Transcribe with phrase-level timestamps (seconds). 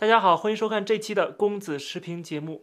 [0.00, 2.62] 大家好，欢迎收看这期的公子视频节目。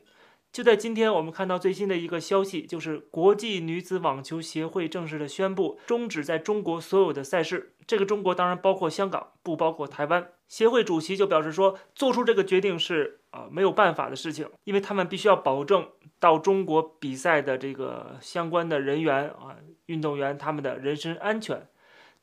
[0.54, 7.76] 就在今天，我们看到最新的一个消息，就是国际女子网球协会正式的宣布终止在中国所有的赛事。
[7.86, 10.30] 这个中国当然包括香港，不包括台湾。
[10.48, 15.90] 协会主席就表示说，做出这个决定是啊没有办法的事情，因为他们必须要保证
[16.22, 19.58] 到中国比赛的这个相关的人员啊
[19.88, 21.68] 运动员他们的人身安全。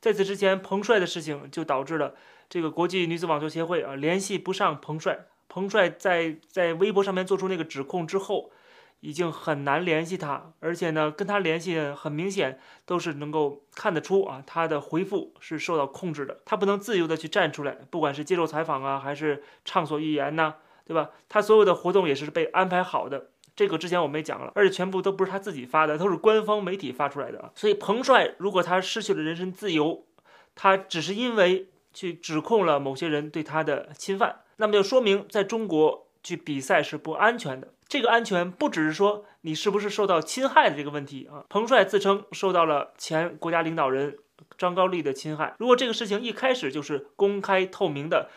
[0.00, 2.14] 在此之前，彭帅的事情就导致了
[2.52, 5.24] 这个国际女子网球协会啊联系不上彭帅。
[5.48, 8.50] 彭帅在在微博上面做出那个指控之后，
[9.00, 21.08] 已经很难联系他，而且呢，跟他联系很明显都是能够看得出啊，他的回复是受到控制的，他不能自由的去站出来，不管是接受采访啊，还是畅所欲言呐，对吧？
[21.30, 27.50] 他所有的活动也是被安排好的，这个之前我们也讲了，而且全部都不是他自己发的，都是官方媒体发出来的啊。
[27.54, 30.04] 所以彭帅如果他失去了人身自由，
[30.54, 34.40] 他只是因为去指控了某些人对他的侵犯。
[34.56, 37.68] 那么就说明，在中国去比赛是不安全的。
[37.88, 41.44] 这个安全不只是说你是不是受到侵害的这个问题啊。
[41.48, 44.16] 彭帅自称受到了前国家领导人
[44.56, 45.54] 张高丽的侵害。
[45.58, 48.30] 如果这个事情一开始就是公开透明的，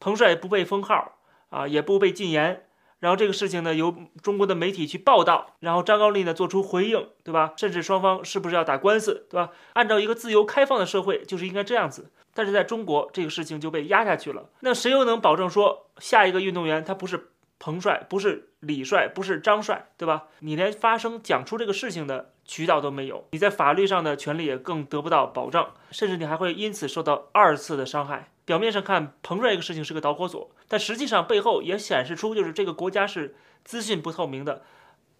[0.00, 1.18] 彭帅不被封号
[1.50, 2.64] 啊，也不被禁言，
[3.02, 7.52] 然后这个事情呢由中国的媒体去报道，然后张高丽呢做出回应，对吧？
[7.56, 9.50] 甚至双方是不是要打官司，对吧？
[9.72, 12.12] 按照一个自由开放的社会，就是应该这样子。
[12.32, 14.50] 但是在中国，这个事情就被压下去了。
[14.60, 20.28] 那谁又能保证说下一个运动员他不是彭帅，不是李帅，不是张帅，对吧？
[20.38, 28.28] 你连发声讲出这个事情的渠道都没有，你在法律上的权利也更得不到保障，甚至你还会因此受到二次的伤害。
[28.44, 34.62] 表面上看，彭帅这个事情是个导火索，但实际上背后也显示出，就是这个国家是资讯不透明的，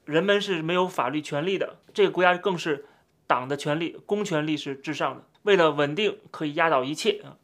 [0.05, 2.87] 人们是没有法律权利的，这个国家更是
[3.27, 5.25] 党的权利、公权力是至上的。
[5.43, 7.39] 为了稳定，可以压倒一切啊，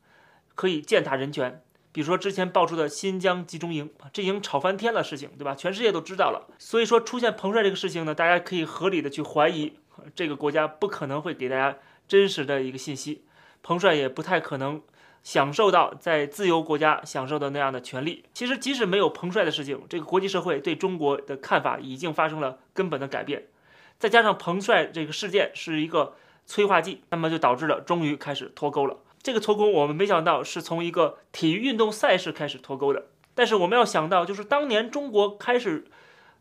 [0.54, 1.62] 可以践踏人权。
[1.90, 5.54] 比如说之前爆出的新疆集中营，这已经吵翻天了事情，对吧？
[5.54, 6.46] 全世界都知道了。
[6.58, 9.72] 所以说出现彭帅这个事情呢，大家可以合理的去怀疑，
[10.14, 13.24] 这个国家不可能会给大家真实的一个信息。
[13.68, 14.80] 彭帅也不太可能
[15.22, 18.24] 享受到在自由国家享受的那样的权利。
[18.32, 23.48] 其实即使没有彭帅的事情，这个国际社会对中国的看法已经发生了根本的改变。
[23.98, 26.14] 再加上彭帅这个事件是一个。
[26.46, 28.96] 催化剂，那么就导致了终于开始脱钩了。
[29.22, 33.08] 这个脱钩我们没想到是从一个体育运动赛事开始脱钩的。
[33.34, 35.84] 但是我们要想到，就是当年中国开始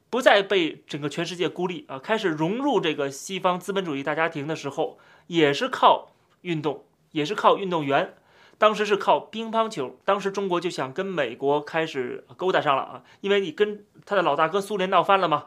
[0.09, 8.15] 不再被整个全世界孤立啊，开始融入这个西方资本主义大家庭的时候，也是靠运动，也是靠运动员。
[8.59, 15.45] 当时是靠乒乓球，当时中国就想跟美国开始勾搭上了啊，因为你跟他的老大哥苏联闹翻了嘛，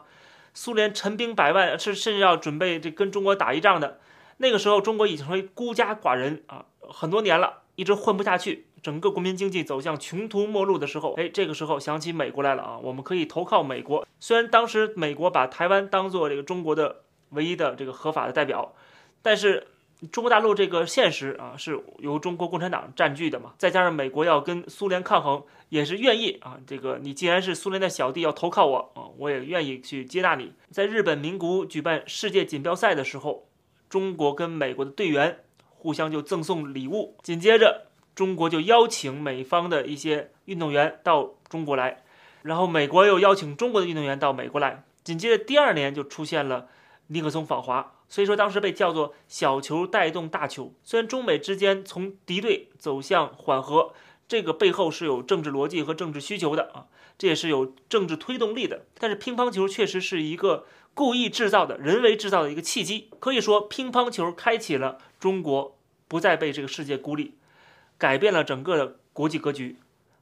[0.53, 3.99] 苏联陈兵百万，是甚至要准备这跟中国打一仗的。
[4.37, 14.07] 那个时候，中国已经成为孤家寡人啊，很多年了，一直混不下去，整个国民经济走向穷途末路的时候，哎，这个时候想起美国来了啊，我们可以投靠美国。
[14.21, 17.01] 虽然当时美国把台湾当做这个中国的
[17.31, 18.73] 唯一的这个合法的代表，
[19.21, 19.67] 但是
[20.11, 30.53] 中国大陆这个现实啊，是由中国共产党占据的嘛，再加上美国要跟苏联抗衡，也是愿意啊，这个你既然是苏联的小弟，要投靠我啊，我也愿意去接纳你。
[30.71, 33.47] 在日本名古屋举办世界锦标赛的时候。
[33.89, 42.01] 中国跟美国的队员互相就赠送礼物，紧接着中国就邀请美方的一些运动员到中国来，
[42.43, 46.69] 然后美国又邀请中国的运动员到美国来，紧接着第二年就出现了
[47.07, 50.71] 尼克松访华，所以说当时被叫做小球带动大球。
[50.83, 53.93] 虽然中美之间从敌对走向缓和，
[54.27, 56.85] 这个背后是有政治逻辑和政治需求的啊，
[57.17, 58.85] 这也是有政治推动力的。
[58.99, 60.65] 但是乒乓球确实是一个。
[60.93, 65.77] 故意制造的人为制造的一个契机，可以说乒乓球开启了中国
[66.09, 67.35] 不再被这个世界孤立，
[67.97, 69.77] 改变了整个的国际格局。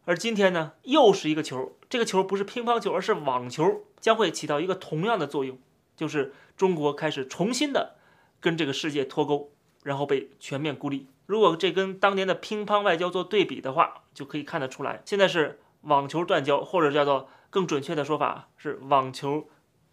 [0.06, 5.58] 而今天呢，又是一个球，这个球不是乒乓球，而是网球，将会起到一个同样的作用，
[5.98, 7.96] 就是中国开始重新的
[8.40, 9.50] 跟这个世界脱钩，
[9.81, 11.08] 然后被全面孤立。
[11.25, 19.48] 如果这跟当年的乒乓外交做对比的话，就可以看得出来，现在是网球断交，或者叫做更准确的说法是网球。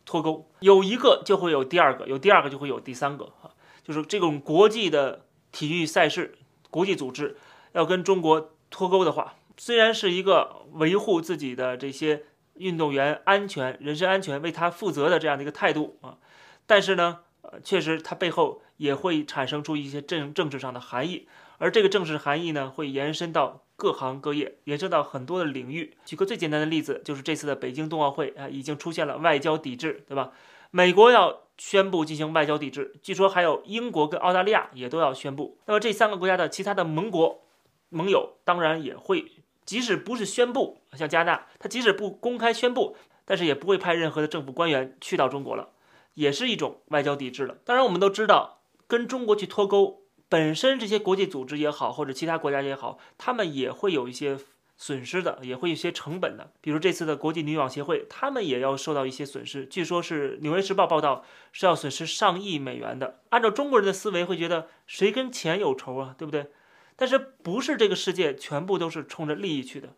[0.09, 3.51] 脱钩有一个就会有第二个，有第二个就会有第三个啊，
[3.83, 6.39] 就是这种国际的体育赛事、
[6.71, 7.37] 国际组织
[7.73, 12.23] 要跟中国脱钩的话，虽然是一个维护自己的这些
[12.55, 16.19] 运动员安全、人身安全、为他负责的这样的一个态度啊，
[16.67, 21.29] 但是呢，呃，确实它背后也会产生出一些政政治上的含义，
[21.59, 23.63] 而这个政治含义呢，会延伸到。
[23.79, 25.95] 各行各业延伸到很多的领域。
[26.07, 30.33] 举个最简单的例子，就是这次的北京冬奥会啊，已经出现了外交抵制，对吧？
[30.71, 35.59] 美国要宣布进行外交抵制，据说还有英国跟澳大利亚也都要宣布。
[35.67, 37.43] 那么这三个国家的其他的盟国、
[37.91, 39.31] 盟友当然也会
[39.67, 42.97] 即使不是宣布，像加拿大，他即使不公开宣布，
[43.27, 45.69] 但是也不会派任何的政府官员去到中国了，
[46.17, 47.57] 也是一种外交抵制了。
[47.65, 54.37] 当然，我们都知道，跟中国去脱钩，本身这些国际组织也好，或者其他国家也好，他们也会有一些。
[54.79, 59.65] 损失的也会有一些成本的，比如这次的国际女网协会，他们也要受到一些损失。
[59.65, 63.23] 据说是《纽约时报》报道是要损失上亿美元的。
[63.31, 66.51] 按照中国人的思维，会觉得谁跟钱有仇啊，对不对？
[66.95, 69.95] 但是不是这个世界全部都是冲着利益去的？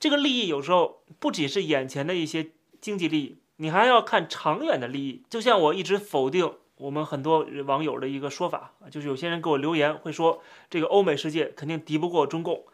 [0.00, 5.22] 这个利益有时候不仅是眼前的一些经济利益，你还要看长远的利益。
[5.28, 12.64] 就像我一直否定我们很多网友的一个说法就是有些人给我留言会说，这个欧美世界肯定敌不过中共，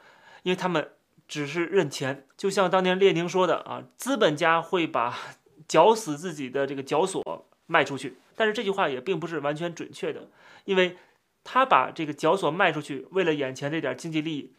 [0.43, 0.91] 因为他们。
[1.29, 5.17] 只是认钱，就像当年列宁说的啊，资本家会把
[5.67, 8.19] 绞死自己的这个绞索卖出去。
[8.37, 10.29] 但是这句话也并不是完全准确的，
[10.67, 10.99] 因为
[11.43, 14.53] 他把这个绞索卖出去，为了眼前这点经济利益，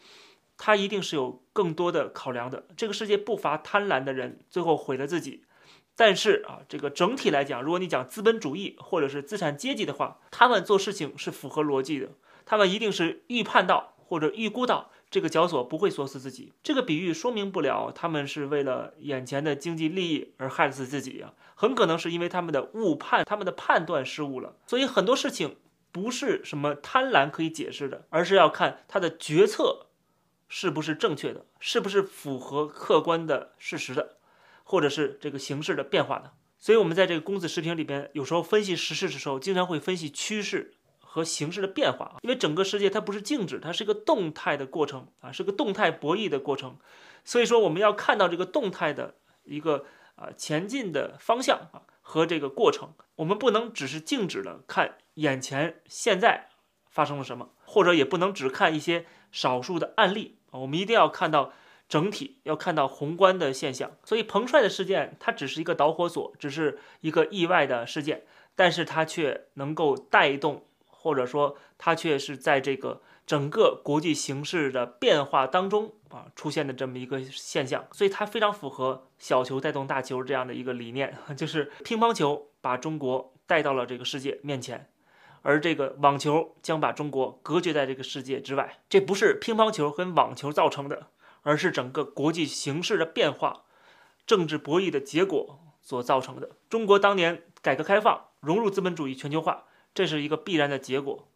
[0.57, 2.63] 他一定是有更多的考量的。
[2.75, 5.43] 这个世界不乏贪婪的人，最后毁了自己。
[5.95, 12.09] 但是啊，这个整体来讲，如果你讲资本主义或者是资产阶级的话，他们做事情是符合逻辑的，
[12.45, 14.89] 他们一定是预判到或者预估到。
[15.11, 24.55] 这个绞索不会锁死自己，这个比喻说明不了他们是为了眼前的经济利益而害死自己啊，很可能是因为他们的误判，他们的判断失误了。
[24.65, 25.57] 所以很多事情
[25.91, 29.85] 不是什么贪婪可以解释的，而是要看他的决策
[30.49, 34.17] 是不是正确的，是不是符合客观的事实的，
[34.63, 36.33] 或者是这个形势的变化的。
[36.57, 40.73] 所以我们在这个公子视频里边，有时候分析时事的时候，经常会分析趋势。
[41.05, 46.79] 和形势的变化，因为整个世界它不是静止，它是一个动态的过程啊，是个动态博弈的过程，
[47.23, 49.13] 所以说我们要看到这个动态的
[49.43, 56.49] 一个啊前进的方向啊和这个过程，我们不能只是静止的看眼前现在
[56.89, 61.53] 发生了什么，或者也不能只看一些少数的案例啊，我们一定要看到
[61.87, 63.91] 整体，要看到宏观的现象。
[64.03, 68.23] 所以彭帅的事件它只是一个导火索，只是一个意外的事件，
[68.55, 70.65] 但是它却能够带动。
[71.05, 84.89] 或者说，它却是在这个整个国际形势的变化当中啊出现的这么一个现象，所以它非常符合小球带动大球这样的一个理念， 就是乒乓球把中国带到了这个世界面前，
[85.41, 88.79] 而这个网球将把中国隔绝在这个世界之外。
[88.87, 91.07] 这不是乒乓球跟网球造成的，
[91.43, 93.63] 而是整个国际形势的变化、
[94.25, 96.49] 政治博弈的结果所造成的。
[96.69, 99.65] 中国当年改革开放，融入资本主义全球化。
[99.93, 101.27] 这是一个必然的结果。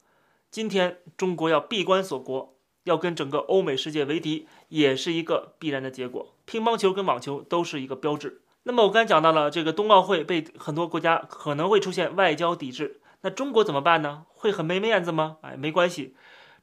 [0.50, 2.56] 今天中国要闭关锁国，
[2.86, 6.33] 要跟整个欧美世界为敌，也是一个必然的结果。
[6.45, 8.42] 乒乓球跟网球都是一个标志。
[8.63, 14.25] 那么我刚才讲到了这个冬奥会被很多国家可能会出现外交抵制，那中国怎么办呢？
[14.30, 15.38] 会很没面子吗？
[15.42, 16.15] 哎，没关系，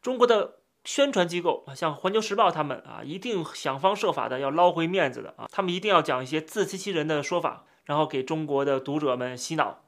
[0.02, 9.81] 中国的宣传机构啊像环球时报他们啊，一定想方设法的要捞回面子的啊，他们一定要讲一些自欺欺人的说法，然后给中国的读者们洗脑。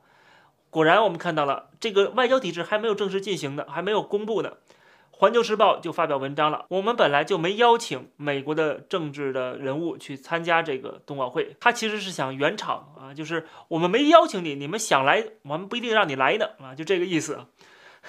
[0.70, 4.54] 果然，我们看到了这个外交抵制还没有正式进行的，还没有公布呢。
[5.10, 6.66] 环球时报就发表文章了。
[6.68, 17.38] 我们本来就没邀请美国的政治的人物去参加这个冬奥会，他其实是想圆场啊，就是我们没邀请你，你们想来，我们不一定让你来的啊，就这个意思。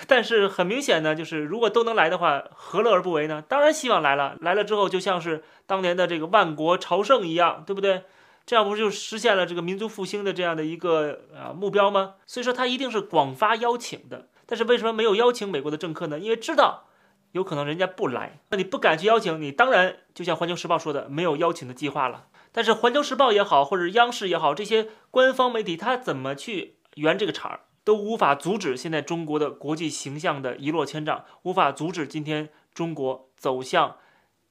[0.05, 3.43] 但是很明显呢，就是如果都能来的话，何乐而不为呢？
[3.47, 8.03] 当然希望来了，来了之后就像是当年的这个万国朝圣一样，对不对？
[8.45, 12.13] 这样不就实现了这个民族复兴的这样的一个啊目标吗？
[12.25, 14.27] 所以说他一定是广发邀请的。
[14.45, 16.17] 但是为什么没有邀请美国的政客呢？
[16.17, 16.85] 因为知道
[17.33, 22.27] 有可能人家不来，那你不敢去邀请，你当然就像环球时报说的，没有邀请的计划了。
[22.53, 33.95] 但是环球时报也好，或者央视也好，这些官方媒体他怎么去圆这个场儿，都无法阻止现在中国的国际形象的一落千丈，无法阻止今天中国走向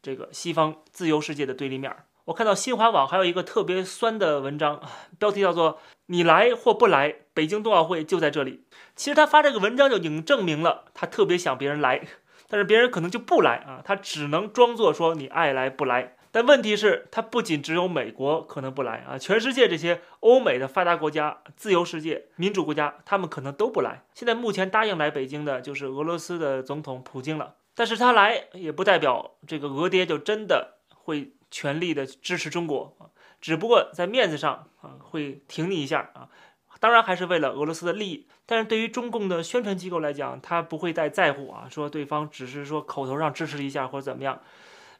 [0.00, 1.94] 这个西方自由世界的对立面。
[2.24, 4.80] 我看到新华网还有一个特别酸的文章，
[5.20, 5.78] 标题叫做
[6.08, 8.64] “你来或不来，北京冬奥会就在这里”。
[8.96, 12.00] 其实他发这个文章就已经证明了他特别想别人来，
[12.48, 16.16] 但是别人可能就不来啊，他只能装作说你爱来不来。
[16.36, 24.02] 但问题是，他不仅只有美国可能不来啊，全世界这些欧美的发达国家、自由世界、民主国家，他们可能都不来。
[24.12, 31.32] 现在目前答应来北京的就是俄罗斯的总统普京了，但是他来也不代表这个俄爹就真的会。
[31.48, 33.06] 全力的支持中国啊，
[33.40, 36.28] 只不过在面子上啊会挺你一下啊，
[36.80, 38.26] 当然还是为了俄罗斯的利益。
[38.44, 44.42] 但是对于中共的宣传机构来讲，他不会太在乎啊，说对方只是说口头上支持一下或者怎么样，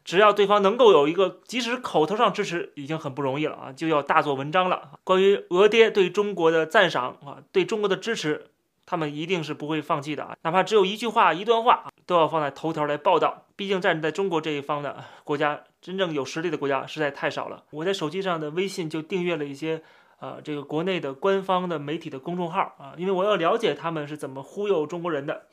[0.07, 4.91] 只要对方能够有一个，即使口头上支持已经很不容易了啊，就要大做文章了。
[5.03, 8.47] 关于俄爹对中国的赞赏啊，对中国的支持，
[8.85, 13.43] 他们一定是不会放弃的啊，哪怕只有一句话、一段话，都要放在头条来报道。
[13.57, 17.65] 毕竟站在中国这一方的国家，真正有实力的国家实在太少了。
[17.71, 19.83] 我在手机上的微信就订阅了一些，
[20.21, 25.47] 呃，这个国内的官方的媒体的公众号啊，因为我要了解他们是怎么忽悠中国人的。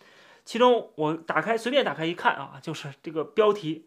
[0.44, 3.86] 其中我打开随便打开一看啊，就是这个标题，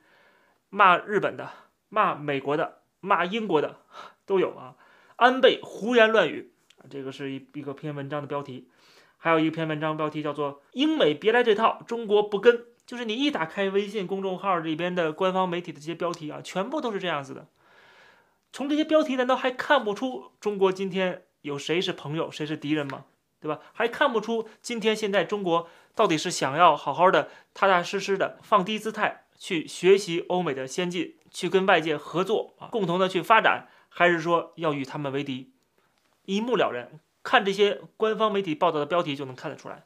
[0.69, 1.49] 骂日本的、
[1.89, 3.77] 骂美国的、骂英国的
[4.25, 4.75] 都有啊。
[5.15, 6.51] 安倍胡言乱语，
[6.89, 8.69] 这个是一一个篇文章的标题。
[9.17, 12.65] 还有一篇文章标题叫做“英美别来这套，中国不跟”。
[12.85, 17.47] 就是你一打开微信公众号里边的官方媒体的这些标题啊，全部都是这样子的。
[18.53, 23.03] 从这些标题，难道还看不出中国今天有谁是朋友，谁是敌人吗？
[23.41, 23.59] 对吧？
[23.73, 35.53] 还看不出今天现在中国到底是想要好好的、踏踏实实的放低姿态去学习欧美的先进，去跟外界合作啊，共同的去发展，还是说要与他们为敌？
[36.25, 36.99] 一目了然。
[37.23, 39.83] 看这些官方媒体报道的标题就能看得出来，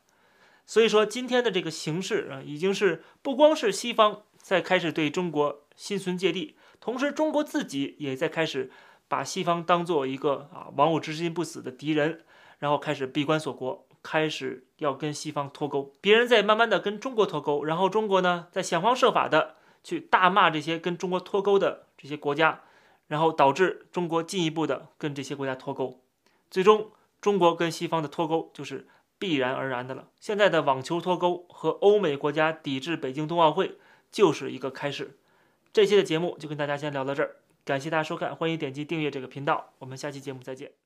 [0.67, 8.69] 所以说今天的这个形势啊，已经是不光是西方在开始对中国心存芥蒂，同时中国自己也在开始
[9.07, 12.23] 把西方当做一个啊亡我之心不死的敌人，
[12.59, 15.93] 然后开始闭关锁国，开始要跟西方脱钩。
[16.01, 22.61] 别人在慢慢的跟中国脱钩，然后中国呢在想方设法的去大骂这些跟中国脱钩的这些国家，
[23.07, 26.01] 然后导致中国进一步的跟这些国家脱钩，
[26.49, 26.91] 最终。
[27.21, 28.87] 中国跟西方的脱钩就是
[29.19, 30.07] 必然而然的了。
[30.19, 33.77] 现在的网球脱钩和欧美国家抵制北京冬奥会
[34.11, 35.19] 就是一个开始。
[35.71, 40.80] 这期的节目就跟大家先聊到这儿，感谢大家收看，欢迎点击订阅这个频道，我们下期节目再见。